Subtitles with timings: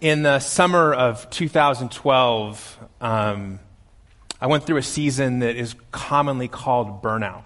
[0.00, 3.58] In the summer of 2012, um,
[4.40, 7.42] I went through a season that is commonly called burnout.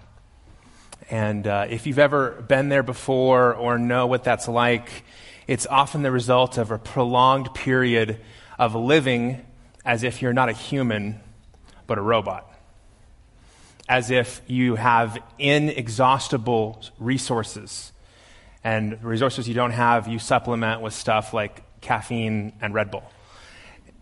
[1.09, 5.03] And uh, if you've ever been there before or know what that's like,
[5.47, 8.19] it's often the result of a prolonged period
[8.59, 9.43] of living
[9.83, 11.21] as if you're not a human,
[11.87, 12.47] but a robot.
[13.89, 17.91] As if you have inexhaustible resources.
[18.63, 23.03] And resources you don't have, you supplement with stuff like caffeine and Red Bull.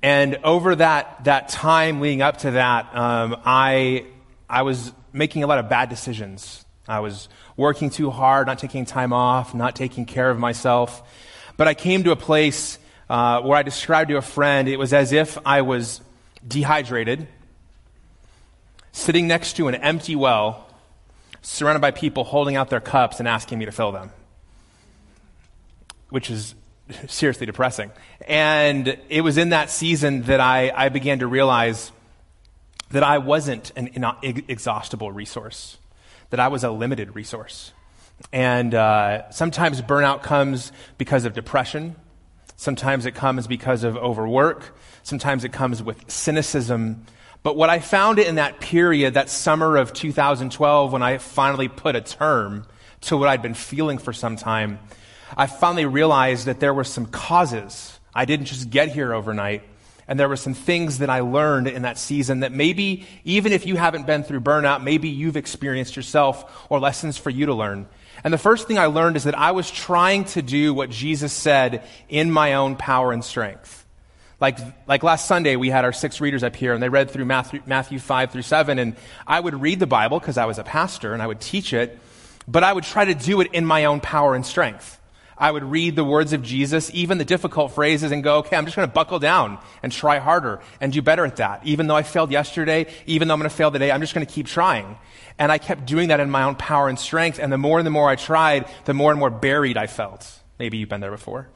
[0.01, 4.05] And over that, that time leading up to that, um, I,
[4.49, 6.65] I was making a lot of bad decisions.
[6.87, 11.03] I was working too hard, not taking time off, not taking care of myself.
[11.57, 12.79] But I came to a place
[13.09, 16.01] uh, where I described to a friend it was as if I was
[16.47, 17.27] dehydrated,
[18.91, 20.67] sitting next to an empty well,
[21.43, 24.11] surrounded by people holding out their cups and asking me to fill them,
[26.09, 26.55] which is
[27.07, 27.91] seriously depressing.
[28.27, 31.91] And it was in that season that I, I began to realize
[32.91, 33.89] that I wasn't an
[34.21, 35.77] inexhaustible resource,
[36.29, 37.73] that I was a limited resource.
[38.31, 41.95] And uh, sometimes burnout comes because of depression.
[42.55, 44.77] Sometimes it comes because of overwork.
[45.03, 47.05] Sometimes it comes with cynicism.
[47.43, 51.95] But what I found in that period, that summer of 2012, when I finally put
[51.95, 52.67] a term
[53.01, 54.77] to what I'd been feeling for some time,
[55.35, 57.99] I finally realized that there were some causes.
[58.13, 59.63] I didn't just get here overnight.
[60.07, 63.65] And there were some things that I learned in that season that maybe, even if
[63.65, 67.87] you haven't been through burnout, maybe you've experienced yourself or lessons for you to learn.
[68.23, 71.31] And the first thing I learned is that I was trying to do what Jesus
[71.31, 73.85] said in my own power and strength.
[74.39, 74.57] Like,
[74.87, 77.61] like last Sunday, we had our six readers up here, and they read through Matthew,
[77.65, 78.95] Matthew 5 through 7, and
[79.25, 81.97] I would read the Bible because I was a pastor, and I would teach it,
[82.47, 84.99] but I would try to do it in my own power and strength.
[85.41, 88.65] I would read the words of Jesus, even the difficult phrases, and go, okay, I'm
[88.65, 91.65] just going to buckle down and try harder and do better at that.
[91.65, 94.25] Even though I failed yesterday, even though I'm going to fail today, I'm just going
[94.25, 94.99] to keep trying.
[95.39, 97.39] And I kept doing that in my own power and strength.
[97.39, 100.31] And the more and the more I tried, the more and more buried I felt.
[100.59, 101.49] Maybe you've been there before,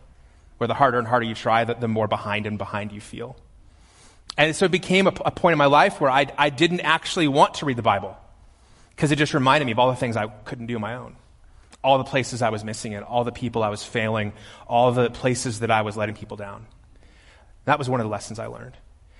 [0.57, 3.37] where the harder and harder you try, the, more behind and behind you feel.
[4.35, 7.27] And so it became a, a point in my life where I, I didn't actually
[7.27, 8.17] want to read the Bible
[8.95, 11.17] because it just reminded me of all the things I couldn't do on my own
[11.85, 14.33] all the places I was missing it, all the people I was failing,
[14.67, 16.65] all the places that I was letting people down.
[17.65, 18.75] That was one of the lessons I learned.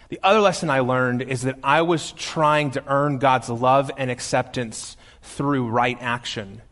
[0.09, 4.09] The other lesson I learned is that I was trying to earn God's love and
[4.09, 6.63] acceptance through right action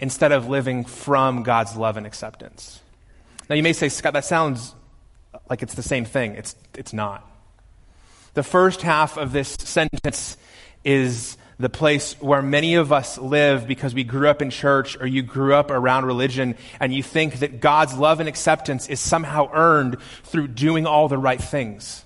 [0.00, 2.80] instead of living from God's love and acceptance.
[3.48, 4.74] Now, you may say, Scott, that sounds
[5.48, 6.34] like it's the same thing.
[6.34, 7.24] It's, it's not.
[8.34, 10.36] The first half of this sentence
[10.84, 15.06] is the place where many of us live because we grew up in church or
[15.06, 19.48] you grew up around religion and you think that God's love and acceptance is somehow
[19.52, 22.04] earned through doing all the right things.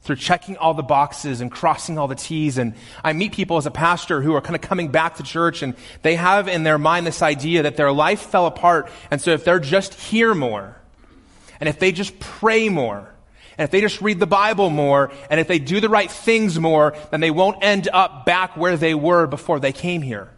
[0.00, 2.58] Through checking all the boxes and crossing all the T's.
[2.58, 5.62] And I meet people as a pastor who are kind of coming back to church
[5.62, 8.90] and they have in their mind this idea that their life fell apart.
[9.12, 10.76] And so if they're just here more,
[11.60, 13.11] and if they just pray more,
[13.58, 16.58] and if they just read the Bible more, and if they do the right things
[16.58, 20.30] more, then they won't end up back where they were before they came here.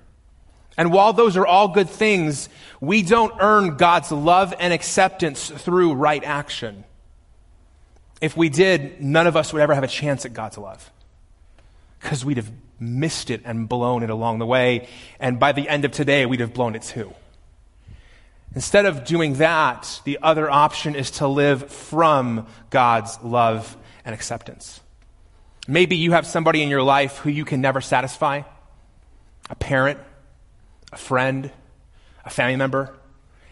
[0.77, 2.49] And while those are all good things,
[2.81, 6.85] we don't earn God's love and acceptance through right action.
[8.21, 10.91] If we did, none of us would ever have a chance at God's love.
[12.01, 14.89] Because we'd have missed it and blown it along the way.
[15.21, 17.15] And by the end of today, we'd have blown it too.
[18.55, 24.81] Instead of doing that, the other option is to live from God's love and acceptance.
[25.67, 28.43] Maybe you have somebody in your life who you can never satisfy
[29.51, 29.99] a parent,
[30.93, 31.51] a friend,
[32.25, 32.95] a family member.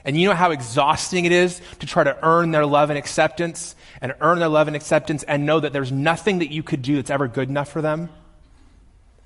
[0.05, 3.75] And you know how exhausting it is to try to earn their love and acceptance
[4.01, 6.97] and earn their love and acceptance and know that there's nothing that you could do
[6.97, 8.09] that's ever good enough for them?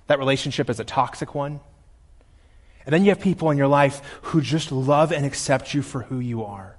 [0.07, 1.61] That relationship is a toxic one.
[2.87, 6.03] And then you have people in your life who just love and accept you for
[6.03, 6.77] who you are.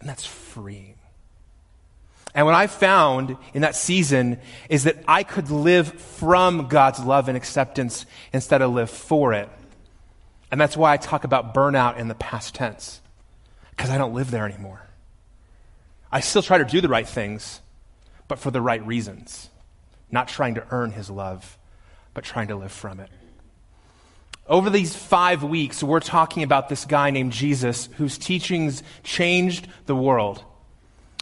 [0.00, 0.94] And that's freeing.
[2.34, 4.38] And what I found in that season
[4.70, 9.50] is that I could live from God's love and acceptance instead of live for it.
[10.50, 13.00] And that's why I talk about burnout in the past tense,
[13.70, 14.82] because I don't live there anymore.
[16.10, 17.60] I still try to do the right things,
[18.28, 19.50] but for the right reasons.
[20.10, 21.58] Not trying to earn his love,
[22.14, 23.10] but trying to live from it.
[24.52, 29.96] Over these five weeks, we're talking about this guy named Jesus whose teachings changed the
[29.96, 30.44] world.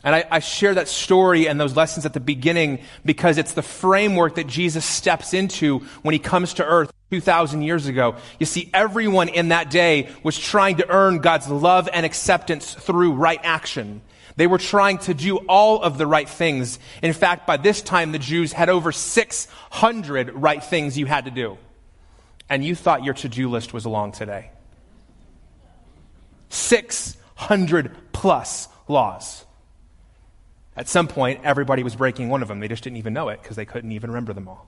[0.02, 3.62] And I, I, share that story and those lessons at the beginning because it's the
[3.62, 8.16] framework that Jesus steps into when he comes to earth 2,000 years ago.
[8.40, 13.12] You see, everyone in that day was trying to earn God's love and acceptance through
[13.12, 14.02] right action.
[14.34, 16.80] They were trying to do all of the right things.
[17.00, 21.30] In fact, by this time, the Jews had over 600 right things you had to
[21.30, 21.58] do.
[22.50, 24.50] And you thought your to do list was long today.
[26.50, 29.44] 600 plus laws.
[30.76, 32.60] At some point, everybody was breaking one of them.
[32.60, 34.66] They just didn't even know it because they couldn't even remember them all.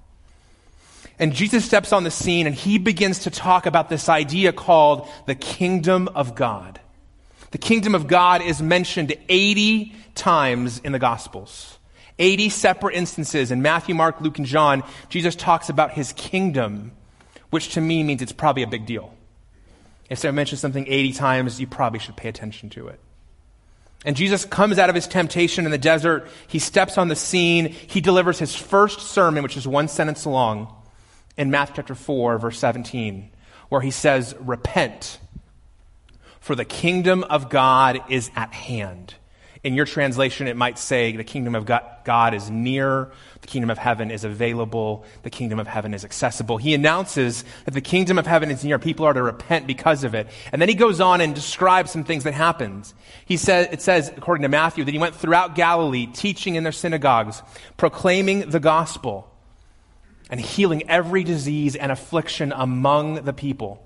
[1.19, 5.09] And Jesus steps on the scene and he begins to talk about this idea called
[5.27, 6.81] the kingdom of God.
[7.51, 11.79] The kingdom of God is mentioned 80 times in the Gospels.
[12.19, 14.85] 80 separate instances in Matthew, Mark, Luke, and John.
[15.09, 16.93] Jesus talks about his kingdom,
[17.53, 19.13] which to me means it's probably a big deal.
[20.09, 22.99] If I mention something 80 times, you probably should pay attention to it.
[24.07, 26.29] And Jesus comes out of his temptation in the desert.
[26.49, 27.67] He steps on the scene.
[27.67, 30.75] He delivers his first sermon, which is one sentence long,
[31.37, 33.31] in Matthew chapter 4, verse 17,
[33.69, 35.19] where he says, Repent,
[36.41, 39.15] for the kingdom of God is at hand.
[39.65, 43.13] In your translation, it might say the kingdom of God is near,
[43.43, 46.57] the kingdom of heaven is available, the kingdom of heaven is accessible.
[46.57, 48.81] He announces that the kingdom of heaven is near.
[48.81, 50.27] People are to repent because of it.
[50.51, 52.93] And then he goes on and describes some things that happened.
[53.25, 56.73] He says, it says, according to Matthew, that he went throughout Galilee, teaching in their
[56.73, 57.41] synagogues,
[57.77, 59.33] proclaiming the gospel,
[60.29, 63.81] and healing every disease and affliction among the people.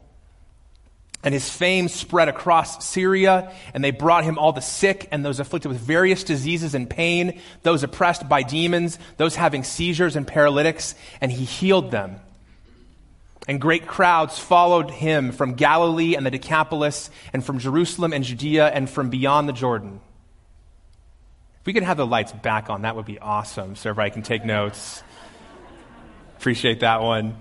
[1.23, 5.41] And his fame spread across Syria, and they brought him all the sick and those
[5.41, 10.95] afflicted with various diseases and pain, those oppressed by demons, those having seizures and paralytics,
[11.21, 12.21] and he healed them.
[13.49, 18.69] And great crowds followed him from Galilee and the Decapolis, and from Jerusalem and Judea,
[18.69, 20.01] and from beyond the Jordan.
[21.61, 24.23] If we could have the lights back on, that would be awesome, so everybody can
[24.23, 25.03] take notes.
[26.39, 27.37] Appreciate that one.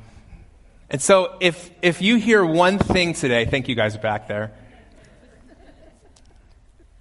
[0.96, 4.54] And so if, if you hear one thing today, thank you guys back there.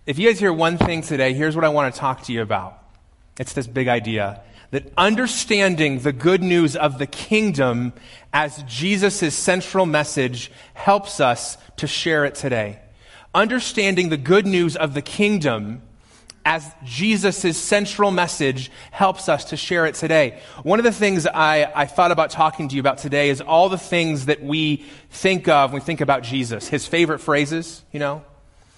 [0.04, 2.42] If you guys hear one thing today, here's what I want to talk to you
[2.42, 2.76] about.
[3.38, 4.40] It's this big idea
[4.72, 7.92] that understanding the good news of the kingdom
[8.32, 12.80] as Jesus' central message helps us to share it today.
[13.32, 15.82] Understanding the good news of the kingdom
[16.44, 20.40] as Jesus' central message helps us to share it today.
[20.62, 23.68] One of the things I, I thought about talking to you about today is all
[23.68, 26.68] the things that we think of when we think about Jesus.
[26.68, 28.22] His favorite phrases, you know?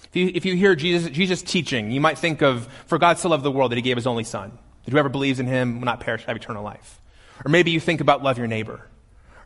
[0.09, 3.29] If you, if you hear Jesus, Jesus teaching, you might think of, for God so
[3.29, 5.85] loved the world that he gave his only son, that whoever believes in him will
[5.85, 7.01] not perish, have eternal life.
[7.45, 8.87] Or maybe you think about love your neighbor.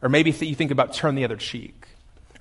[0.03, 1.87] Or maybe you think about turn the other cheek.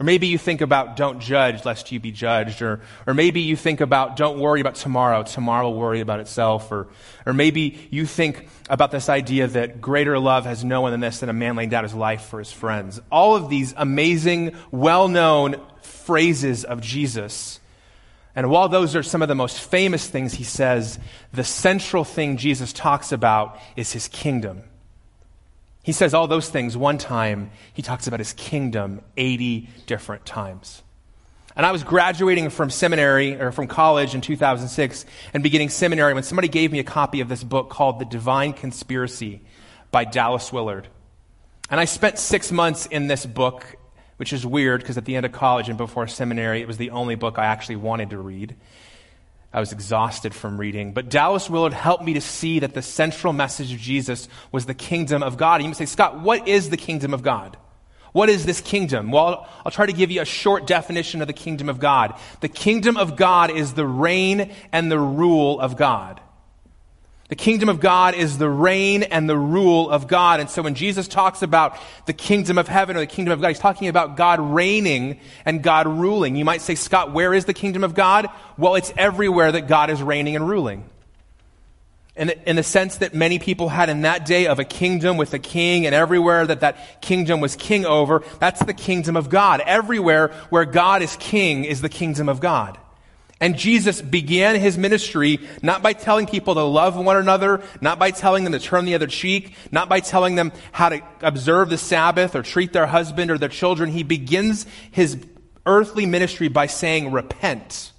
[0.01, 2.63] Or maybe you think about don't judge lest you be judged.
[2.63, 5.23] Or, or maybe you think about don't worry about tomorrow.
[5.23, 6.73] Tomorrow will worry about itself.
[6.73, 6.89] Or,
[7.27, 11.21] or maybe you think about this idea that greater love has no one than this
[11.21, 12.99] than a man laying down his life for his friends.
[13.13, 17.61] All of these amazing, well-known phrases of Jesus.
[18.35, 20.99] And while those are some of the most famous things he says,
[21.35, 24.63] the central thing Jesus talks about is his kingdom.
[25.83, 27.51] He says all those things one time.
[27.73, 30.83] He talks about his kingdom 80 different times.
[31.57, 35.05] And I was graduating from seminary or from college in 2006
[35.35, 38.53] and beginning seminary when somebody gave me a copy of this book called The Divine
[38.53, 39.41] Conspiracy
[39.91, 40.87] by Dallas Willard.
[41.69, 43.77] And I spent six months in this book,
[44.17, 46.91] which is weird because at the end of college and before seminary, it was the
[46.91, 48.55] only book I actually wanted to read.
[49.53, 50.93] I was exhausted from reading.
[50.93, 54.75] But Dallas Willard helped me to see that the central message of Jesus was the
[54.75, 55.57] kingdom of God.
[55.57, 57.57] And you might say, Scott, what is the kingdom of God?
[58.13, 59.11] What is this kingdom?
[59.11, 62.19] Well, I'll try to give you a short definition of the kingdom of God.
[62.41, 66.21] The kingdom of God is the reign and the rule of God.
[67.31, 70.41] The kingdom of God is the reign and the rule of God.
[70.41, 73.49] And so when Jesus talks about the kingdom of heaven or the kingdom of God,
[73.49, 76.35] he's talking about God reigning and God ruling.
[76.35, 78.27] You might say, Scott, where is the kingdom of God?
[78.59, 80.85] Well, it's everywhere that God is reigning and ruling.
[82.17, 85.17] In the, in the sense that many people had in that day of a kingdom
[85.17, 89.31] with a king and everywhere that that kingdom was king over, that's the kingdom of
[89.31, 89.63] God.
[89.65, 92.77] Everywhere where God is king is the kingdom of God.
[93.41, 98.11] And Jesus began his ministry not by telling people to love one another, not by
[98.11, 101.79] telling them to turn the other cheek, not by telling them how to observe the
[101.79, 103.91] Sabbath or treat their husband or their children.
[103.91, 105.19] He begins his
[105.65, 107.93] earthly ministry by saying, Repent,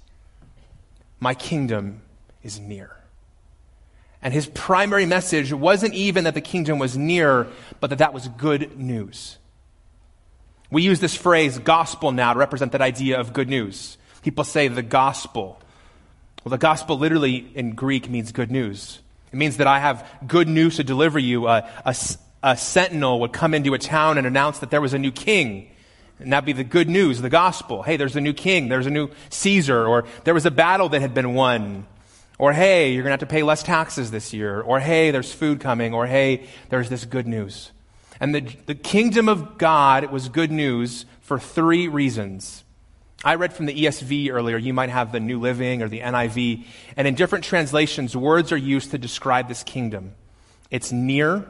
[1.18, 2.02] my kingdom
[2.44, 2.96] is near.
[4.22, 7.48] And his primary message wasn't even that the kingdom was near,
[7.80, 9.38] but that that was good news.
[10.70, 13.98] We use this phrase gospel now to represent that idea of good news.
[14.22, 15.60] People say the gospel.
[16.44, 19.00] Well, the gospel literally in Greek means good news.
[19.32, 21.48] It means that I have good news to deliver you.
[21.48, 21.96] A, a,
[22.42, 25.70] a sentinel would come into a town and announce that there was a new king.
[26.18, 27.82] And that'd be the good news, the gospel.
[27.82, 31.00] Hey, there's a new king, there's a new Caesar, or there was a battle that
[31.00, 31.86] had been won,
[32.38, 34.60] Or hey, you're going to have to pay less taxes this year.
[34.60, 35.94] Or hey, there's food coming.
[35.94, 37.72] Or hey, there's this good news.
[38.20, 42.62] And the, the kingdom of God was good news for three reasons.
[43.24, 44.56] I read from the ESV earlier.
[44.56, 46.64] You might have the New Living or the NIV.
[46.96, 50.14] And in different translations, words are used to describe this kingdom.
[50.70, 51.46] It's near,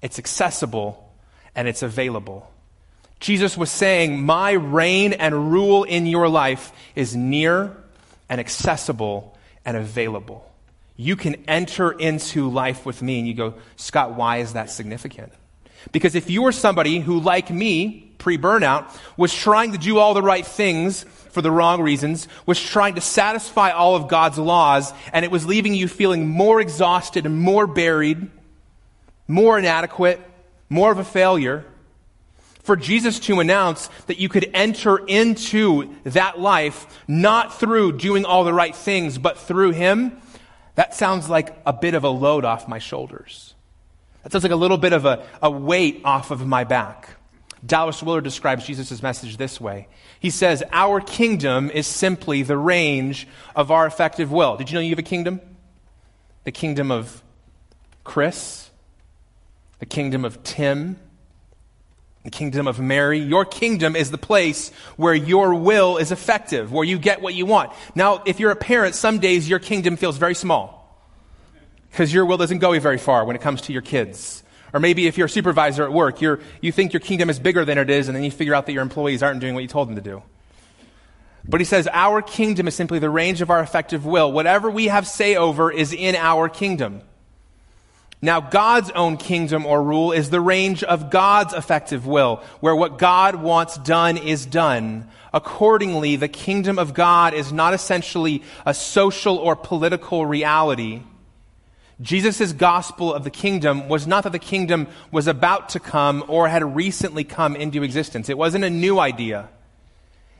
[0.00, 1.12] it's accessible,
[1.54, 2.50] and it's available.
[3.18, 7.76] Jesus was saying, My reign and rule in your life is near
[8.28, 10.48] and accessible and available.
[10.96, 13.18] You can enter into life with me.
[13.18, 15.32] And you go, Scott, why is that significant?
[15.90, 20.14] Because if you are somebody who, like me, pre burnout, was trying to do all
[20.14, 24.92] the right things for the wrong reasons, was trying to satisfy all of God's laws,
[25.12, 28.30] and it was leaving you feeling more exhausted and more buried,
[29.26, 30.20] more inadequate,
[30.68, 31.64] more of a failure,
[32.62, 38.44] for Jesus to announce that you could enter into that life not through doing all
[38.44, 40.16] the right things, but through Him,
[40.76, 43.54] that sounds like a bit of a load off my shoulders.
[44.22, 47.08] That sounds like a little bit of a, a weight off of my back.
[47.64, 49.88] Dallas Willard describes Jesus' message this way.
[50.18, 54.56] He says, Our kingdom is simply the range of our effective will.
[54.56, 55.40] Did you know you have a kingdom?
[56.44, 57.22] The kingdom of
[58.02, 58.70] Chris,
[59.78, 60.98] the kingdom of Tim,
[62.24, 63.18] the kingdom of Mary.
[63.18, 67.46] Your kingdom is the place where your will is effective, where you get what you
[67.46, 67.72] want.
[67.94, 70.82] Now, if you're a parent, some days your kingdom feels very small
[71.90, 74.42] because your will doesn't go very far when it comes to your kids.
[74.72, 77.64] Or maybe if you're a supervisor at work, you're, you think your kingdom is bigger
[77.64, 79.68] than it is, and then you figure out that your employees aren't doing what you
[79.68, 80.22] told them to do.
[81.46, 84.32] But he says, Our kingdom is simply the range of our effective will.
[84.32, 87.02] Whatever we have say over is in our kingdom.
[88.24, 92.96] Now, God's own kingdom or rule is the range of God's effective will, where what
[92.96, 95.08] God wants done is done.
[95.34, 101.02] Accordingly, the kingdom of God is not essentially a social or political reality.
[102.00, 106.48] Jesus' gospel of the kingdom was not that the kingdom was about to come or
[106.48, 108.28] had recently come into existence.
[108.28, 109.48] It wasn't a new idea.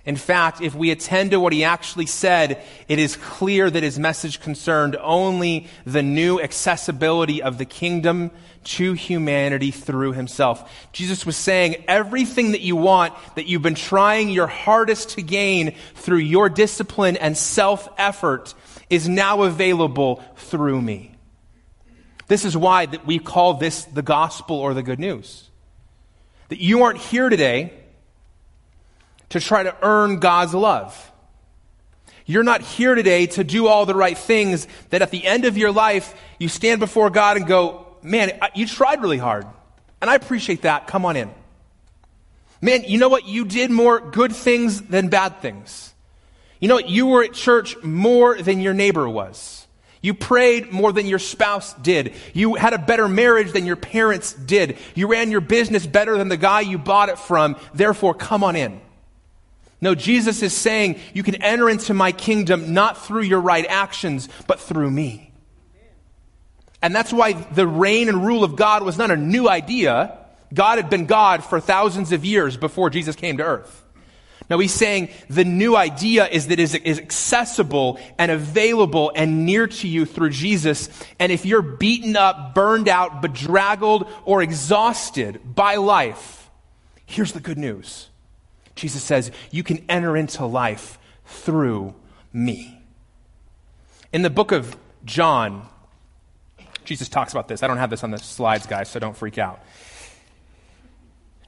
[0.04, 4.00] In fact, if we attend to what he actually said, it is clear that his
[4.00, 8.32] message concerned only the new accessibility of the kingdom
[8.64, 10.88] to humanity through himself.
[10.92, 15.74] Jesus was saying everything that you want, that you've been trying your hardest to gain
[15.94, 18.54] through your discipline and self effort,
[18.90, 21.11] is now available through me.
[22.32, 25.50] This is why that we call this the gospel or the good news.
[26.48, 27.74] That you aren't here today
[29.28, 31.12] to try to earn God's love.
[32.24, 35.58] You're not here today to do all the right things that at the end of
[35.58, 39.46] your life, you stand before God and go, man, you tried really hard.
[40.00, 40.86] And I appreciate that.
[40.86, 41.30] Come on in.
[42.62, 43.28] Man, you know what?
[43.28, 45.92] You did more good things than bad things.
[46.60, 46.88] You know what?
[46.88, 49.61] You were at church more than your neighbor was.
[50.02, 52.14] You prayed more than your spouse did.
[52.34, 54.76] You had a better marriage than your parents did.
[54.96, 57.56] You ran your business better than the guy you bought it from.
[57.72, 58.80] Therefore, come on in.
[59.80, 64.28] No, Jesus is saying you can enter into my kingdom not through your right actions,
[64.48, 65.32] but through me.
[66.82, 70.18] And that's why the reign and rule of God was not a new idea.
[70.52, 73.81] God had been God for thousands of years before Jesus came to earth.
[74.52, 79.66] Now he's saying the new idea is that it is accessible and available and near
[79.66, 80.90] to you through Jesus.
[81.18, 86.50] And if you're beaten up, burned out, bedraggled, or exhausted by life,
[87.06, 88.10] here's the good news.
[88.74, 91.94] Jesus says, You can enter into life through
[92.30, 92.78] me.
[94.12, 95.66] In the book of John,
[96.84, 97.62] Jesus talks about this.
[97.62, 99.64] I don't have this on the slides, guys, so don't freak out.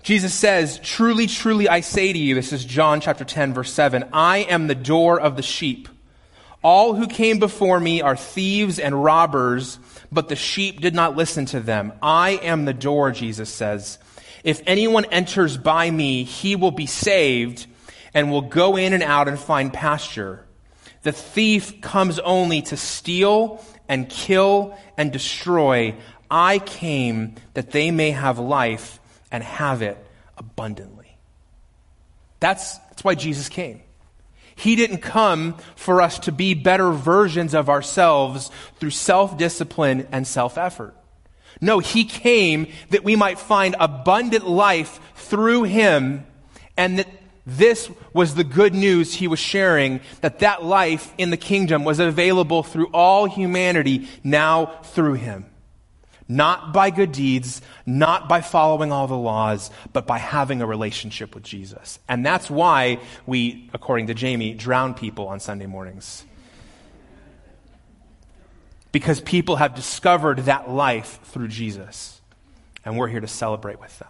[0.04, 4.04] Jesus says, Truly, truly, I say to you, this is John chapter 10, verse 7,
[4.12, 5.88] I am the door of the sheep.
[6.62, 9.78] All who came before me are thieves and robbers,
[10.12, 11.94] but the sheep did not listen to them.
[12.02, 13.98] I am the door, Jesus says.
[14.44, 17.66] If anyone enters by me, he will be saved
[18.12, 20.44] and will go in and out and find pasture.
[21.02, 25.94] The thief comes only to steal and kill and destroy.
[26.30, 29.00] I came that they may have life
[29.34, 29.98] and have it
[30.38, 31.18] abundantly.
[32.38, 33.82] That's, that's why Jesus came.
[34.54, 40.24] He didn't come for us to be better versions of ourselves through self discipline and
[40.24, 40.94] self effort.
[41.60, 46.24] No, he came that we might find abundant life through him
[46.76, 47.08] and that
[47.44, 51.98] this was the good news he was sharing that that life in the kingdom was
[51.98, 55.46] available through all humanity now through him.
[56.26, 61.34] Not by good deeds, not by following all the laws, but by having a relationship
[61.34, 61.98] with Jesus.
[62.08, 66.24] And that's why we, according to Jamie, drown people on Sunday mornings.
[68.94, 72.20] because people have discovered that life through Jesus.
[72.84, 74.08] And we're here to celebrate with them.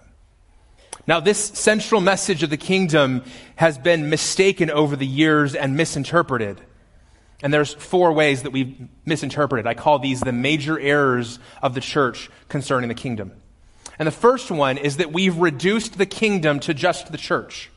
[1.07, 3.25] Now, this central message of the kingdom
[3.57, 6.61] has been mistaken over the years and misinterpreted.
[7.43, 9.67] And there's four ways that we've misinterpreted.
[9.67, 13.33] I call these the major errors of the church concerning the kingdom.
[13.99, 17.71] And the first one is that we've reduced the kingdom to just the church.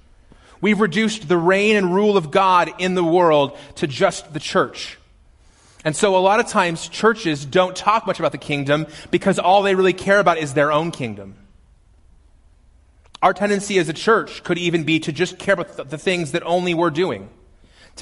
[0.61, 4.97] We've reduced the reign and rule of God in the world to just the church.
[5.85, 9.61] And so a lot of times churches don't talk much about the kingdom because all
[9.61, 11.35] they really care about is their own kingdom.
[13.21, 16.43] Our tendency as a church could even be to just care about the things that
[16.43, 17.29] only we're doing,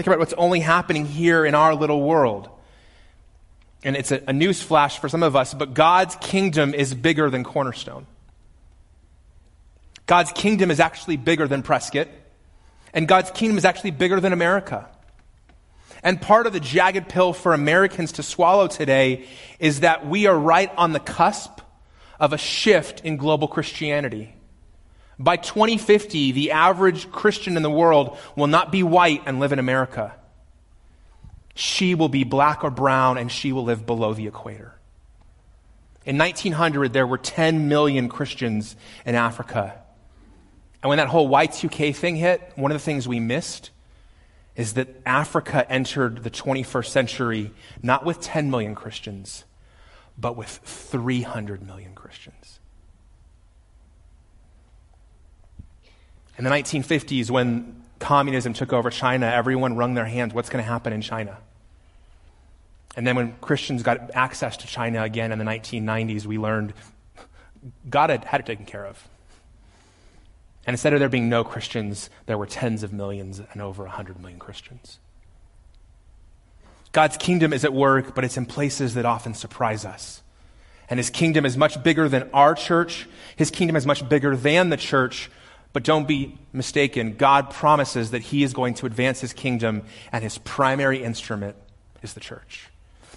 [0.04, 2.50] care about what's only happening here in our little world.
[3.84, 7.30] And it's a, a news flash for some of us, but God's kingdom is bigger
[7.30, 8.08] than Cornerstone.
[10.08, 12.08] God's kingdom is actually bigger than Prescott,
[12.94, 14.88] and God's kingdom is actually bigger than America.
[16.04, 19.26] And part of the jagged pill for Americans to swallow today
[19.60, 21.62] is that we are right on the cusp
[22.20, 24.35] of a shift in global Christianity.
[25.18, 29.60] By 2050, the average Christian in the world will not be white and live in
[29.60, 30.14] America.
[31.54, 34.76] She will be black or brown and she will live below the equator.
[36.06, 39.82] In 1900, there were 10 million Christians in Africa.
[40.84, 43.72] And when that whole Y2K thing hit, one of the things we missed
[44.56, 49.46] is that Africa entered the 21st century not with 10 million Christians,
[50.18, 52.60] but with 300 million Christians.
[56.38, 60.70] In the 1950s, when communism took over China, everyone wrung their hands what's going to
[60.70, 61.38] happen in China?
[62.96, 66.74] And then when Christians got access to China again in the 1990s, we learned
[67.90, 69.08] God had had it taken care of.
[70.66, 74.20] And instead of there being no Christians, there were tens of millions and over 100
[74.20, 75.00] million Christians.
[76.92, 80.22] God's kingdom is at work, but it's in places that often surprise us.
[80.90, 83.08] And his kingdom is much bigger than our church.
[83.36, 85.30] His kingdom is much bigger than the church,
[85.76, 87.18] but don't be mistaken.
[87.18, 91.58] God promises that He is going to advance His kingdom, and His primary instrument
[92.02, 92.70] is the church.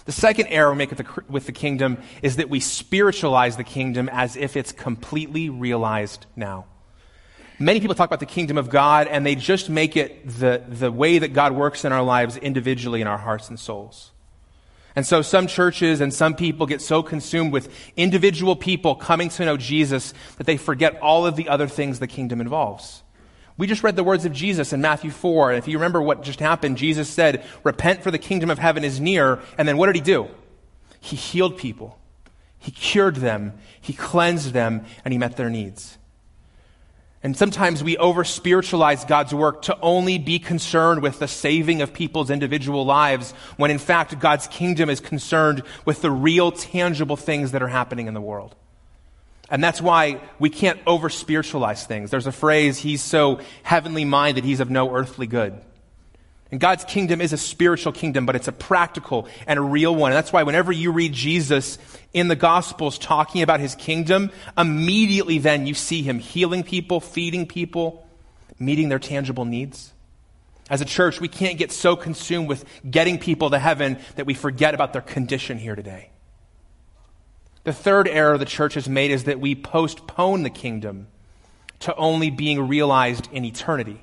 [0.03, 3.63] The second error we make with the, with the kingdom is that we spiritualize the
[3.63, 6.65] kingdom as if it's completely realized now.
[7.59, 10.91] Many people talk about the kingdom of God, and they just make it the, the
[10.91, 14.11] way that God works in our lives individually in our hearts and souls.
[14.99, 19.45] And so some churches and some people get so consumed with individual people coming to
[19.45, 23.01] know Jesus that they forget all of the other things the kingdom involves.
[23.55, 25.51] We just read the words of Jesus in Matthew 4.
[25.51, 28.83] And if you remember what just happened, Jesus said, Repent for the kingdom of heaven
[28.83, 29.39] is near.
[29.57, 30.27] And then what did he do?
[30.99, 31.97] He healed people.
[32.57, 33.53] He cured them.
[33.79, 34.83] He cleansed them.
[35.05, 35.97] And he met their needs.
[37.21, 41.93] And sometimes we over spiritualize God's work to only be concerned with the saving of
[41.93, 47.51] people's individual lives, when in fact God's kingdom is concerned with the real, tangible things
[47.51, 48.55] that are happening in the world.
[49.49, 52.09] And that's why we can't over spiritualize things.
[52.09, 55.59] There's a phrase, he's so heavenly minded, he's of no earthly good.
[56.51, 60.11] And God's kingdom is a spiritual kingdom, but it's a practical and a real one.
[60.11, 61.77] And that's why whenever you read Jesus
[62.11, 67.45] in the Gospels talking about his kingdom, immediately then you see him healing people, feeding
[67.45, 68.07] people,
[68.57, 69.93] meeting their tangible needs.
[70.71, 74.33] As a church, we can't get so consumed with getting people to heaven that we
[74.33, 76.09] forget about their condition here today.
[77.63, 81.07] The third error the church has made is that we postpone the kingdom
[81.81, 84.01] to only being realized in eternity.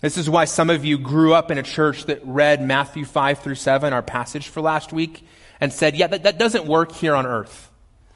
[0.00, 3.40] This is why some of you grew up in a church that read Matthew 5
[3.40, 5.26] through 7, our passage for last week,
[5.60, 7.70] and said, yeah, that, that doesn't work here on earth.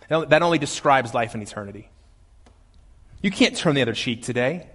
[0.08, 1.90] That only describes life in eternity.
[3.20, 4.68] You can't turn the other cheek today.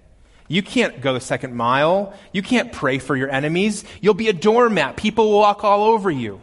[0.48, 2.14] You can't go the second mile.
[2.32, 3.84] You can't pray for your enemies.
[4.00, 4.96] You'll be a doormat.
[4.96, 6.40] People will walk all over you.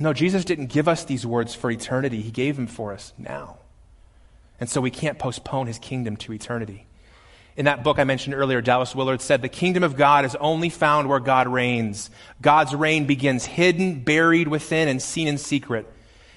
[0.00, 2.22] No, Jesus didn't give us these words for eternity.
[2.22, 3.58] He gave them for us now.
[4.58, 6.86] And so we can't postpone his kingdom to eternity.
[7.56, 10.70] In that book I mentioned earlier, Dallas Willard said, The kingdom of God is only
[10.70, 12.10] found where God reigns.
[12.40, 15.86] God's reign begins hidden, buried within, and seen in secret.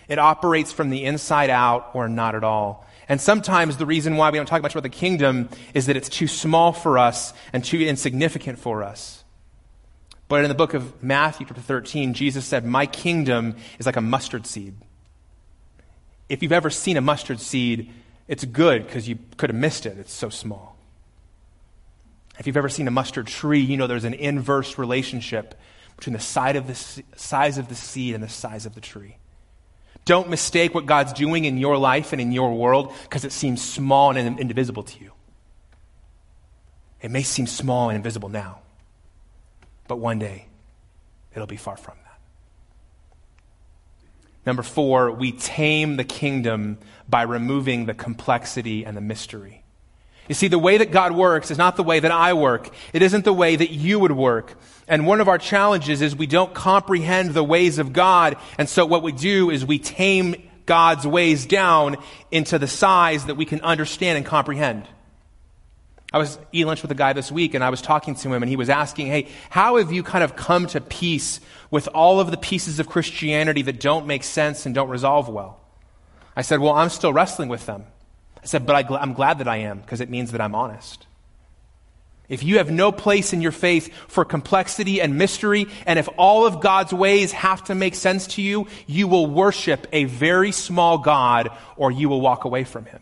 [0.07, 2.85] It operates from the inside out or not at all.
[3.07, 6.09] And sometimes the reason why we don't talk much about the kingdom is that it's
[6.09, 9.23] too small for us and too insignificant for us.
[10.27, 14.01] But in the book of Matthew, chapter 13, Jesus said, My kingdom is like a
[14.01, 14.75] mustard seed.
[16.27, 17.91] If you've ever seen a mustard seed,
[18.27, 19.99] it's good because you could have missed it.
[19.99, 20.74] It's so small.
[22.37, 25.55] If you've ever seen a mustard tree, you know there's an inverse relationship
[25.97, 26.75] between the size of the,
[27.15, 29.17] size of the seed and the size of the tree.
[30.03, 33.61] Don't mistake what God's doing in your life and in your world because it seems
[33.63, 35.11] small and indivisible to you.
[37.01, 38.59] It may seem small and invisible now,
[39.87, 40.47] but one day
[41.33, 42.19] it'll be far from that.
[44.45, 46.77] Number four, we tame the kingdom
[47.09, 49.64] by removing the complexity and the mystery.
[50.27, 52.69] You see, the way that God works is not the way that I work.
[52.93, 54.57] It isn't the way that you would work.
[54.87, 58.37] And one of our challenges is we don't comprehend the ways of God.
[58.57, 60.35] And so what we do is we tame
[60.65, 61.97] God's ways down
[62.31, 64.87] into the size that we can understand and comprehend.
[66.11, 68.41] I was eating lunch with a guy this week and I was talking to him
[68.41, 72.19] and he was asking, Hey, how have you kind of come to peace with all
[72.19, 75.59] of the pieces of Christianity that don't make sense and don't resolve well?
[76.35, 77.85] I said, Well, I'm still wrestling with them.
[78.45, 81.07] I said, But I, am glad that I am because it means that I'm honest.
[82.29, 86.45] If you have no place in your faith for complexity and mystery, and if all
[86.45, 90.99] of God's ways have to make sense to you, you will worship a very small
[90.99, 93.01] God or you will walk away from him.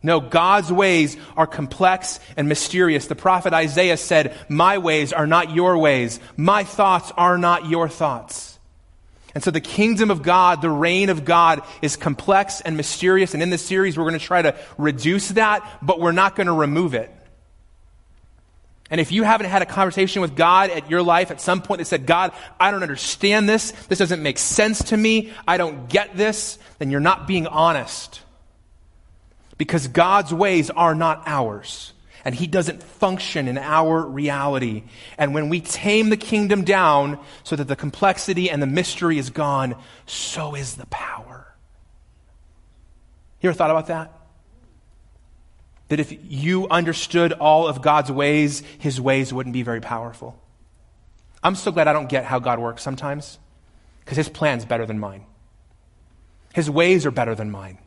[0.00, 3.08] No, God's ways are complex and mysterious.
[3.08, 6.20] The prophet Isaiah said, My ways are not your ways.
[6.36, 8.51] My thoughts are not your thoughts.
[9.34, 13.34] And so the kingdom of God, the reign of God is complex and mysterious.
[13.34, 16.48] And in this series, we're going to try to reduce that, but we're not going
[16.48, 17.10] to remove it.
[18.90, 21.78] And if you haven't had a conversation with God at your life at some point
[21.78, 23.70] that said, God, I don't understand this.
[23.88, 25.32] This doesn't make sense to me.
[25.48, 26.58] I don't get this.
[26.78, 28.20] Then you're not being honest
[29.56, 31.94] because God's ways are not ours.
[32.24, 34.84] And he doesn't function in our reality.
[35.18, 39.30] And when we tame the kingdom down so that the complexity and the mystery is
[39.30, 39.74] gone,
[40.06, 41.52] so is the power.
[43.40, 44.12] You ever thought about that?
[45.88, 50.38] That if you understood all of God's ways, his ways wouldn't be very powerful.
[51.42, 53.38] I'm so glad I don't get how God works sometimes
[54.04, 55.26] because his plan's better than mine.
[56.54, 57.78] His ways are better than mine.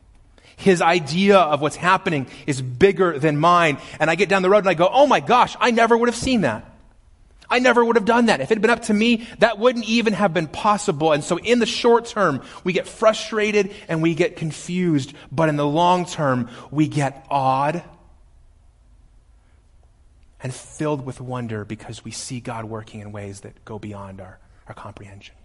[0.56, 3.78] His idea of what's happening is bigger than mine.
[4.00, 6.08] And I get down the road and I go, oh my gosh, I never would
[6.08, 6.72] have seen that.
[7.48, 8.40] I never would have done that.
[8.40, 11.12] If it had been up to me, that wouldn't even have been possible.
[11.12, 15.12] And so in the short term, we get frustrated and we get confused.
[15.30, 17.84] But in the long term, we get awed
[20.42, 24.40] and filled with wonder because we see God working in ways that go beyond our,
[24.66, 25.35] our comprehension.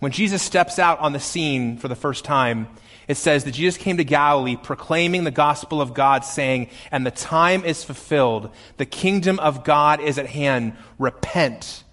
[0.00, 2.68] When Jesus steps out on the scene for the first time,
[3.06, 7.10] it says that Jesus came to Galilee proclaiming the gospel of God, saying, And the
[7.10, 8.50] time is fulfilled.
[8.78, 10.76] The kingdom of God is at hand.
[10.98, 11.84] Repent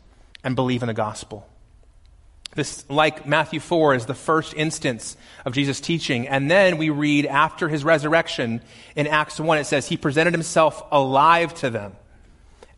[0.44, 1.48] and believe in the gospel.
[2.56, 6.28] This, like Matthew 4, is the first instance of Jesus' teaching.
[6.30, 8.62] And then we read after his resurrection
[8.96, 11.96] in Acts 1, it says, He presented himself alive to them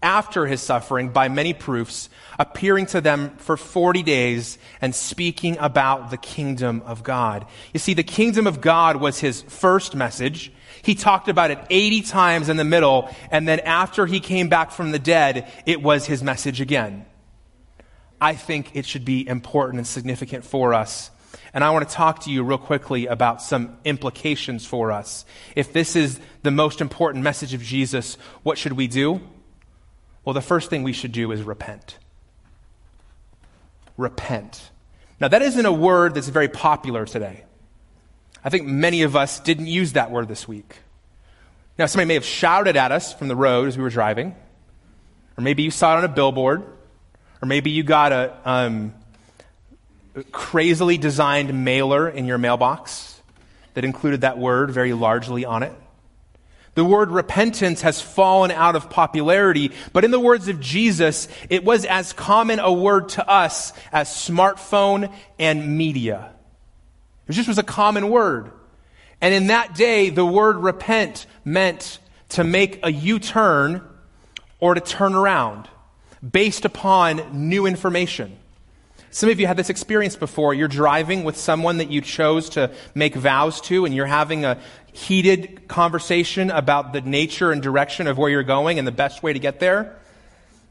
[0.01, 6.09] after his suffering by many proofs, appearing to them for 40 days and speaking about
[6.09, 7.45] the kingdom of God.
[7.73, 10.53] You see, the kingdom of God was his first message.
[10.81, 14.71] He talked about it 80 times in the middle, and then after he came back
[14.71, 17.05] from the dead, it was his message again.
[18.21, 21.11] I think it should be important and significant for us.
[21.53, 25.25] And I want to talk to you real quickly about some implications for us.
[25.55, 29.21] If this is the most important message of Jesus, what should we do?
[30.23, 31.97] Well, the first thing we should do is repent.
[33.97, 34.69] Repent.
[35.19, 37.43] Now, that isn't a word that's very popular today.
[38.43, 40.77] I think many of us didn't use that word this week.
[41.77, 44.35] Now, somebody may have shouted at us from the road as we were driving,
[45.37, 46.63] or maybe you saw it on a billboard,
[47.41, 48.93] or maybe you got a um,
[50.31, 53.21] crazily designed mailer in your mailbox
[53.73, 55.73] that included that word very largely on it.
[56.75, 61.63] The word repentance has fallen out of popularity, but in the words of Jesus, it
[61.63, 66.33] was as common a word to us as smartphone and media.
[67.27, 68.51] It just was a common word.
[69.21, 73.81] And in that day, the word repent meant to make a U-turn
[74.59, 75.67] or to turn around
[76.27, 78.38] based upon new information.
[79.11, 80.53] Some of you had this experience before.
[80.53, 84.59] You're driving with someone that you chose to make vows to, and you're having a
[84.91, 89.33] heated conversation about the nature and direction of where you're going and the best way
[89.33, 89.95] to get there.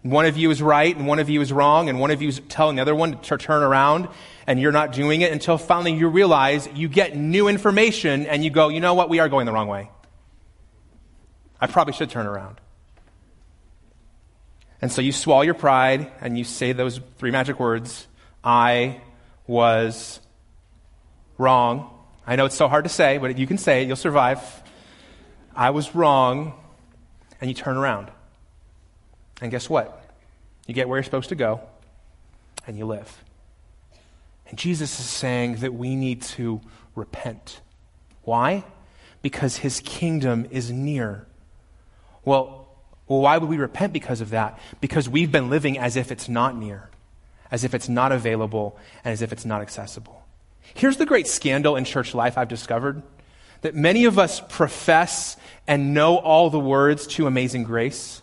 [0.02, 2.28] One of you is right and one of you is wrong, and one of you
[2.28, 4.08] is telling the other one to turn around,
[4.46, 8.50] and you're not doing it until finally you realize you get new information and you
[8.50, 9.90] go, you know what, we are going the wrong way.
[11.60, 12.60] I probably should turn around.
[14.80, 18.07] And so you swallow your pride and you say those three magic words
[18.48, 19.02] I
[19.46, 20.20] was
[21.36, 21.90] wrong.
[22.26, 24.40] I know it's so hard to say, but you can say it, you'll survive.
[25.54, 26.54] I was wrong.
[27.42, 28.10] And you turn around.
[29.42, 30.02] And guess what?
[30.66, 31.60] You get where you're supposed to go,
[32.66, 33.22] and you live.
[34.48, 36.62] And Jesus is saying that we need to
[36.94, 37.60] repent.
[38.22, 38.64] Why?
[39.20, 41.26] Because his kingdom is near.
[42.24, 42.66] Well,
[43.06, 44.58] well, why would we repent because of that?
[44.80, 46.88] Because we've been living as if it's not near
[47.50, 50.24] as if it's not available, and as if it's not accessible.
[50.74, 53.02] Here's the great scandal in church life I've discovered
[53.62, 58.22] that many of us profess and know all the words to amazing grace.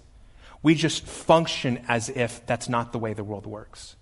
[0.63, 3.95] We just function as if that's not the way the world works.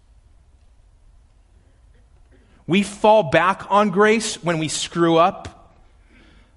[2.66, 5.76] We fall back on grace when we screw up,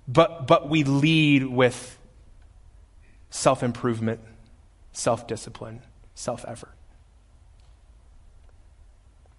[0.07, 1.99] but, but we lead with
[3.31, 4.21] self improvement,
[4.93, 5.83] self discipline,
[6.15, 6.76] self effort.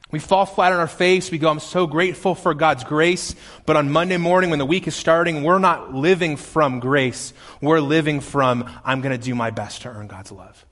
[0.09, 1.31] We fall flat on our face.
[1.31, 3.35] We go, I'm so grateful for God's grace.
[3.65, 7.33] But on Monday morning, when the week is starting, we're not living from grace.
[7.61, 10.65] We're living from, I'm going to do my best to earn God's love.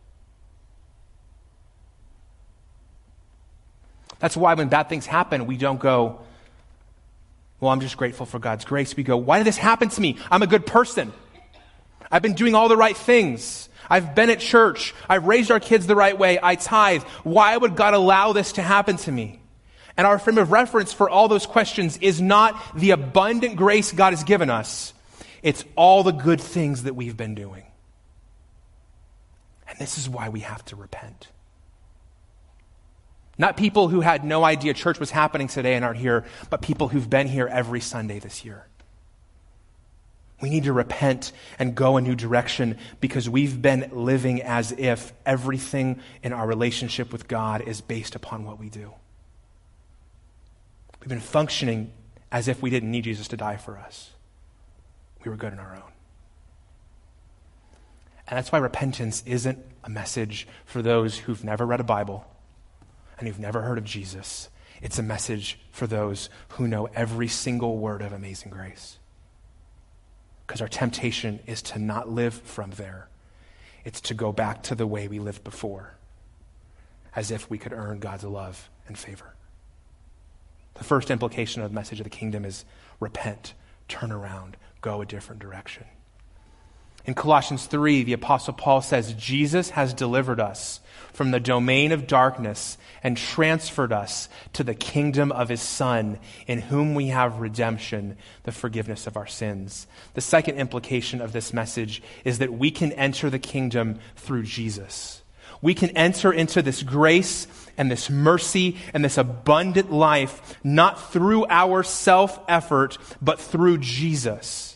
[4.20, 6.22] That's why when bad things happen, we don't go,
[7.60, 8.96] well, I'm just grateful for God's grace.
[8.96, 10.18] We go, why did this happen to me?
[10.32, 11.12] I'm a good person.
[12.10, 13.68] I've been doing all the right things.
[13.90, 14.94] I've been at church.
[15.08, 16.40] I've raised our kids the right way.
[16.42, 17.04] I tithe.
[17.24, 19.40] Why would God allow this to happen to me?
[19.98, 24.12] And our frame of reference for all those questions is not the abundant grace God
[24.12, 24.94] has given us.
[25.42, 27.64] It's all the good things that we've been doing.
[29.70, 31.28] And this is why we have to repent.
[33.38, 36.88] Not people who had no idea church was happening today and aren't here, but people
[36.88, 38.66] who've been here every Sunday this year.
[40.42, 45.14] We need to repent and go a new direction because we've been living as if
[45.26, 48.94] everything in our relationship with God is based upon what we do.
[51.00, 51.94] We've been functioning
[52.32, 54.12] as if we didn't need Jesus to die for us.
[55.24, 55.92] We were good on our own.
[58.28, 62.26] And that's why repentance isn't a message for those who've never read a Bible
[63.20, 64.50] and who've never heard of Jesus.
[64.82, 68.98] It's a message for those who know every single word of amazing grace.
[70.46, 73.08] Because our temptation is to not live from there,
[73.84, 75.96] it's to go back to the way we lived before,
[77.16, 79.34] as if we could earn God's love and favor.
[80.76, 82.66] The first implication of the message of the kingdom is
[83.00, 83.54] repent,
[83.88, 85.86] turn around, go a different direction.
[87.06, 90.80] In Colossians 3, the Apostle Paul says, Jesus has delivered us
[91.14, 96.62] from the domain of darkness and transferred us to the kingdom of his Son, in
[96.62, 99.86] whom we have redemption, the forgiveness of our sins.
[100.16, 105.22] The second implication of this message is that we can enter the kingdom through Jesus.
[105.62, 111.46] We can enter into this grace and this mercy and this abundant life not through
[111.50, 114.75] our self effort, but through Jesus.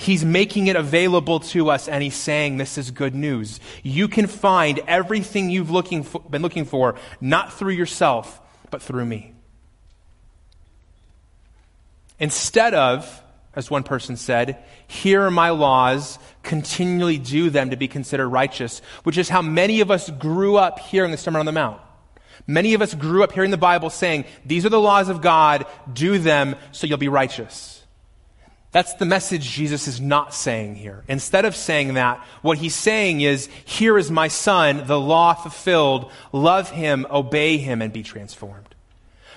[0.00, 3.60] He's making it available to us and he's saying this is good news.
[3.82, 9.04] You can find everything you've looking for, been looking for, not through yourself, but through
[9.04, 9.34] me.
[12.18, 13.22] Instead of,
[13.54, 18.80] as one person said, here are my laws, continually do them to be considered righteous,
[19.02, 21.78] which is how many of us grew up hearing the Sermon on the Mount.
[22.46, 25.66] Many of us grew up hearing the Bible saying, these are the laws of God,
[25.92, 27.79] do them so you'll be righteous.
[28.72, 31.02] That's the message Jesus is not saying here.
[31.08, 36.10] Instead of saying that, what he's saying is, here is my son, the law fulfilled.
[36.32, 38.74] Love him, obey him, and be transformed.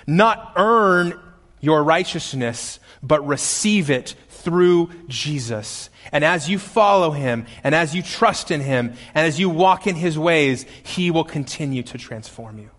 [0.06, 1.18] Not earn
[1.60, 5.90] your righteousness, but receive it through Jesus.
[6.12, 9.88] And as you follow him, and as you trust in him, and as you walk
[9.88, 12.70] in his ways, he will continue to transform you.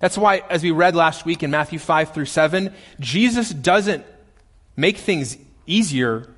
[0.00, 4.04] That's why, as we read last week in Matthew 5 through 7, Jesus doesn't
[4.76, 6.28] make things easier,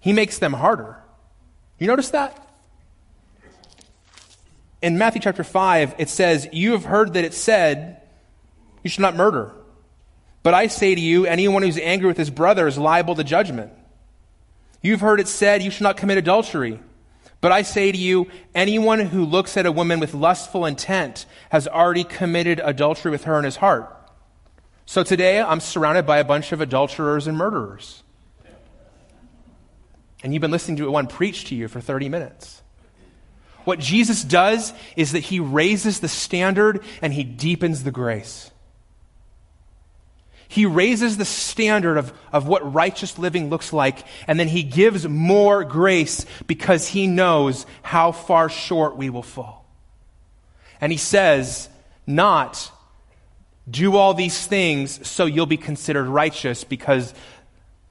[0.00, 0.96] he makes them harder.
[1.78, 2.38] You notice that?
[4.80, 8.00] In Matthew chapter 5, it says, You have heard that it said,
[8.82, 9.52] You should not murder.
[10.42, 13.72] But I say to you, anyone who's angry with his brother is liable to judgment.
[14.82, 16.80] You've heard it said, You should not commit adultery.
[17.40, 21.66] But I say to you, anyone who looks at a woman with lustful intent has
[21.66, 23.92] already committed adultery with her in his heart.
[24.86, 28.01] So today I'm surrounded by a bunch of adulterers and murderers.
[30.22, 32.62] And you've been listening to one preach to you for 30 minutes.
[33.64, 38.50] What Jesus does is that he raises the standard and he deepens the grace.
[40.48, 45.08] He raises the standard of, of what righteous living looks like, and then he gives
[45.08, 49.64] more grace because he knows how far short we will fall.
[50.78, 51.70] And he says,
[52.06, 52.70] not
[53.70, 57.14] do all these things so you'll be considered righteous because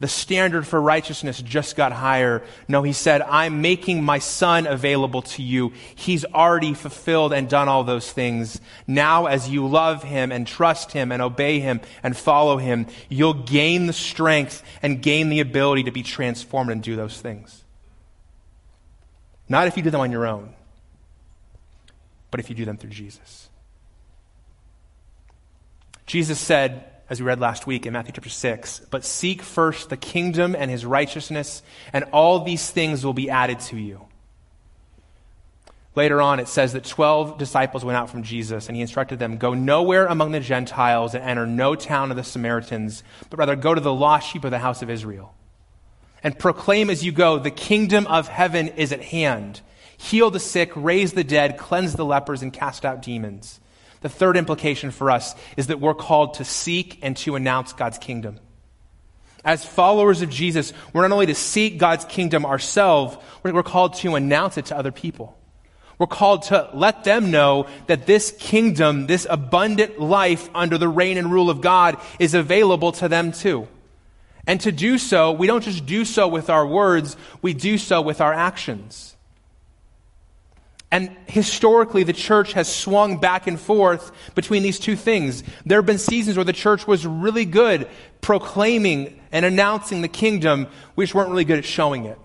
[0.01, 2.41] the standard for righteousness just got higher.
[2.67, 5.73] No, he said, I'm making my son available to you.
[5.93, 8.59] He's already fulfilled and done all those things.
[8.87, 13.35] Now, as you love him and trust him and obey him and follow him, you'll
[13.35, 17.63] gain the strength and gain the ability to be transformed and do those things.
[19.47, 20.55] Not if you do them on your own,
[22.31, 23.49] but if you do them through Jesus.
[26.07, 29.97] Jesus said, as we read last week in Matthew chapter 6, but seek first the
[29.97, 34.05] kingdom and his righteousness, and all these things will be added to you.
[35.93, 39.35] Later on, it says that 12 disciples went out from Jesus, and he instructed them
[39.35, 43.75] Go nowhere among the Gentiles and enter no town of the Samaritans, but rather go
[43.75, 45.35] to the lost sheep of the house of Israel.
[46.23, 49.59] And proclaim as you go, The kingdom of heaven is at hand.
[49.97, 53.59] Heal the sick, raise the dead, cleanse the lepers, and cast out demons.
[54.01, 57.97] The third implication for us is that we're called to seek and to announce God's
[57.97, 58.39] kingdom.
[59.43, 64.15] As followers of Jesus, we're not only to seek God's kingdom ourselves, we're called to
[64.15, 65.37] announce it to other people.
[65.97, 71.17] We're called to let them know that this kingdom, this abundant life under the reign
[71.17, 73.67] and rule of God is available to them too.
[74.47, 78.01] And to do so, we don't just do so with our words, we do so
[78.01, 79.15] with our actions.
[80.91, 85.41] And historically, the church has swung back and forth between these two things.
[85.65, 87.87] There have been seasons where the church was really good
[88.19, 92.19] proclaiming and announcing the kingdom, we just weren't really good at showing it.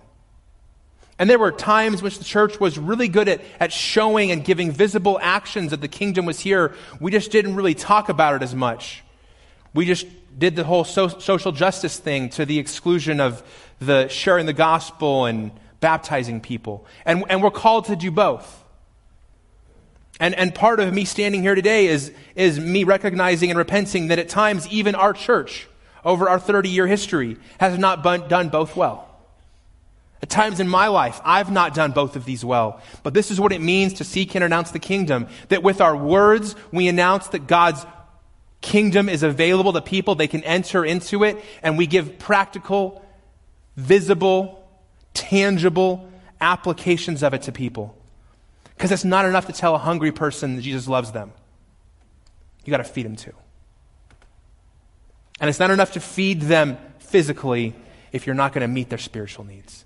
[1.18, 4.70] And there were times which the church was really good at, at showing and giving
[4.70, 6.74] visible actions that the kingdom was here.
[7.00, 9.02] We just didn't really talk about it as much.
[9.72, 10.06] We just
[10.38, 13.42] did the whole so, social justice thing to the exclusion of
[13.78, 16.86] the sharing the gospel and baptizing people.
[17.04, 18.64] And, and we're called to do both.
[20.18, 24.18] And, and part of me standing here today is, is me recognizing and repenting that
[24.18, 25.68] at times even our church,
[26.04, 29.06] over our 30 year history, has not done both well.
[30.22, 32.80] At times in my life, I've not done both of these well.
[33.02, 35.28] But this is what it means to seek and announce the kingdom.
[35.48, 37.84] That with our words, we announce that God's
[38.62, 40.14] kingdom is available to people.
[40.14, 41.44] They can enter into it.
[41.62, 43.04] And we give practical,
[43.76, 44.65] visible,
[45.16, 46.08] tangible
[46.40, 47.96] applications of it to people.
[48.76, 51.32] Because it's not enough to tell a hungry person that Jesus loves them.
[52.64, 53.32] You got to feed them too.
[55.40, 57.74] And it's not enough to feed them physically
[58.12, 59.84] if you're not going to meet their spiritual needs.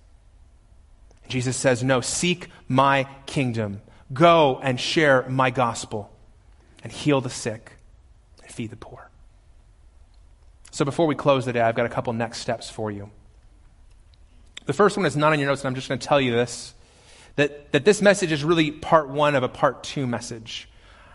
[1.29, 3.83] Jesus says, No, seek my kingdom.
[4.12, 6.11] Go and share my gospel
[6.83, 7.73] and heal the sick
[8.43, 9.09] and feed the poor.
[10.73, 13.11] So before we close the day, I've got a couple next steps for you.
[14.66, 16.33] The first one is not on your notes, and I'm just going to tell you
[16.33, 16.75] this
[17.37, 20.68] that, that this message is really part one of a part two message.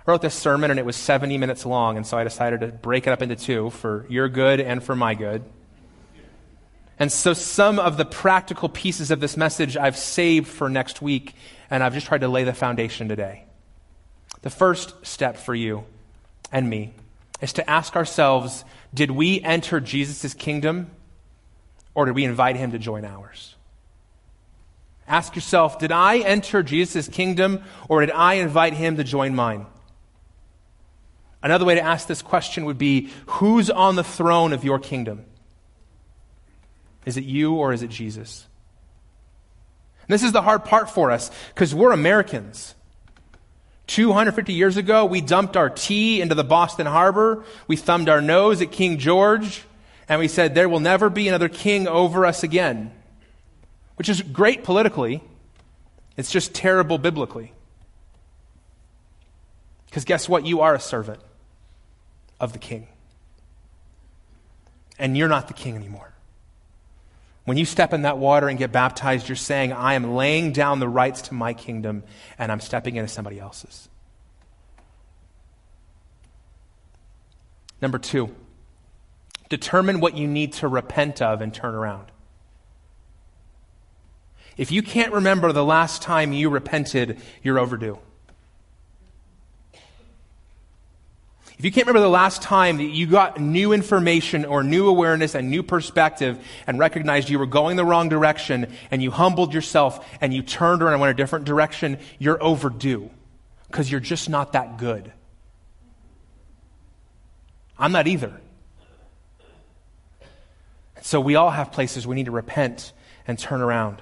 [0.05, 2.67] I wrote this sermon, and it was 70 minutes long, and so I decided to
[2.67, 5.43] break it up into two for your good and for my good.
[6.97, 11.35] And so some of the practical pieces of this message I've saved for next week,
[11.69, 13.45] and I've just tried to lay the foundation today.
[14.41, 15.85] The first step for you
[16.51, 16.93] and me
[17.41, 20.89] is to ask ourselves did we enter Jesus' kingdom
[21.95, 23.55] or did we invite him to join ours?
[25.07, 29.65] Ask yourself did I enter Jesus' kingdom or did I invite him to join mine?
[31.41, 35.25] Another way to ask this question would be who's on the throne of your kingdom?
[37.05, 38.47] Is it you or is it Jesus?
[40.01, 42.73] And this is the hard part for us because we're Americans.
[43.87, 47.43] 250 years ago, we dumped our tea into the Boston Harbor.
[47.67, 49.63] We thumbed our nose at King George
[50.07, 52.91] and we said, there will never be another king over us again.
[53.95, 55.23] Which is great politically.
[56.17, 57.53] It's just terrible biblically.
[59.87, 60.45] Because guess what?
[60.45, 61.21] You are a servant
[62.39, 62.87] of the king.
[64.99, 66.11] And you're not the king anymore.
[67.45, 70.79] When you step in that water and get baptized, you're saying, I am laying down
[70.79, 72.03] the rights to my kingdom
[72.37, 73.87] and I'm stepping into somebody else's.
[77.81, 78.35] Number two,
[79.49, 82.07] determine what you need to repent of and turn around.
[84.57, 87.99] If you can't remember the last time you repented, you're overdue.
[91.57, 95.35] If you can't remember the last time that you got new information or new awareness
[95.35, 100.05] and new perspective and recognized you were going the wrong direction and you humbled yourself
[100.19, 103.09] and you turned around and went a different direction, you're overdue
[103.67, 105.13] because you're just not that good.
[107.79, 108.41] I'm not either.
[111.05, 112.91] So we all have places we need to repent
[113.27, 114.01] and turn around.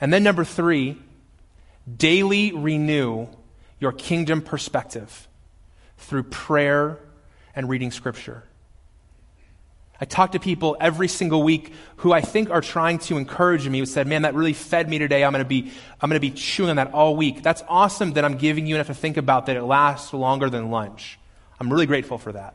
[0.00, 0.96] And then number three,
[1.94, 3.26] daily renew
[3.78, 5.28] your kingdom perspective
[5.98, 6.98] through prayer
[7.54, 8.44] and reading scripture.
[10.00, 13.78] I talk to people every single week who I think are trying to encourage me,
[13.78, 15.22] who said, man, that really fed me today.
[15.22, 17.42] I'm going to be, I'm to be chewing on that all week.
[17.42, 20.70] That's awesome that I'm giving you enough to think about that it lasts longer than
[20.70, 21.18] lunch.
[21.60, 22.54] I'm really grateful for that.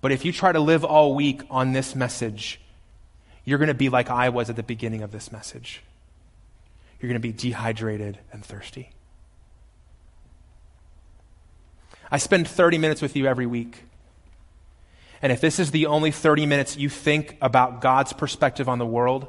[0.00, 2.60] But if you try to live all week on this message,
[3.44, 5.82] you're going to be like I was at the beginning of this message.
[7.00, 8.90] You're going to be dehydrated and thirsty.
[12.10, 13.84] I spend 30 minutes with you every week.
[15.20, 18.86] And if this is the only 30 minutes you think about God's perspective on the
[18.86, 19.26] world,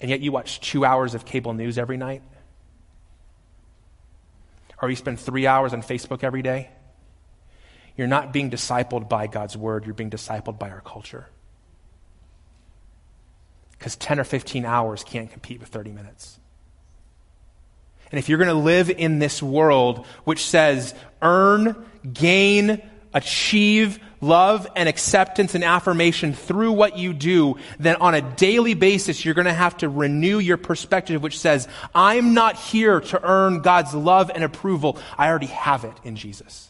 [0.00, 2.22] and yet you watch two hours of cable news every night,
[4.82, 6.70] or you spend three hours on Facebook every day,
[7.96, 11.26] you're not being discipled by God's word, you're being discipled by our culture.
[13.72, 16.38] Because 10 or 15 hours can't compete with 30 minutes.
[18.12, 21.76] And if you're going to live in this world which says earn,
[22.12, 22.82] gain,
[23.14, 29.24] achieve love and acceptance and affirmation through what you do, then on a daily basis,
[29.24, 33.62] you're going to have to renew your perspective, which says, I'm not here to earn
[33.62, 34.98] God's love and approval.
[35.16, 36.69] I already have it in Jesus.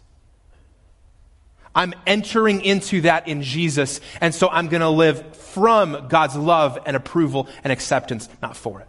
[1.75, 6.79] I'm entering into that in Jesus, and so I'm going to live from God's love
[6.85, 8.89] and approval and acceptance, not for it.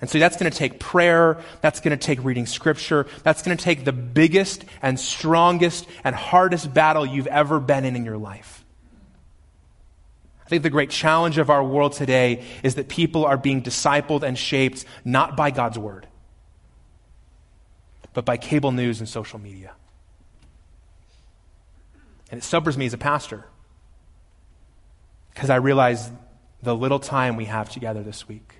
[0.00, 1.38] And so that's going to take prayer.
[1.62, 3.06] That's going to take reading scripture.
[3.22, 7.96] That's going to take the biggest and strongest and hardest battle you've ever been in
[7.96, 8.64] in your life.
[10.44, 14.22] I think the great challenge of our world today is that people are being discipled
[14.22, 16.06] and shaped not by God's word,
[18.12, 19.72] but by cable news and social media.
[22.30, 23.44] And it sobers me as a pastor
[25.32, 26.10] because I realize
[26.62, 28.54] the little time we have together this week